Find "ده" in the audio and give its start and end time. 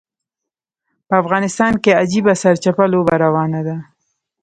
3.67-3.77